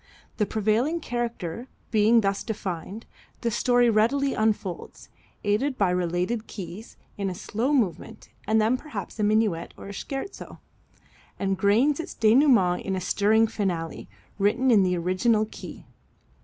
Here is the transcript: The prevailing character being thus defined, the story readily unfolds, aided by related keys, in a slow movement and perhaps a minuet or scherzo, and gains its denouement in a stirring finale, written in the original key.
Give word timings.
The 0.37 0.47
prevailing 0.47 0.99
character 0.99 1.67
being 1.91 2.21
thus 2.21 2.43
defined, 2.43 3.05
the 3.41 3.51
story 3.51 3.87
readily 3.87 4.33
unfolds, 4.33 5.09
aided 5.43 5.77
by 5.77 5.91
related 5.91 6.47
keys, 6.47 6.97
in 7.19 7.29
a 7.29 7.35
slow 7.35 7.71
movement 7.71 8.27
and 8.47 8.79
perhaps 8.79 9.19
a 9.19 9.23
minuet 9.23 9.75
or 9.77 9.93
scherzo, 9.93 10.57
and 11.37 11.55
gains 11.55 11.99
its 11.99 12.15
denouement 12.15 12.81
in 12.81 12.95
a 12.95 12.99
stirring 12.99 13.45
finale, 13.45 14.09
written 14.39 14.71
in 14.71 14.81
the 14.81 14.97
original 14.97 15.45
key. 15.51 15.85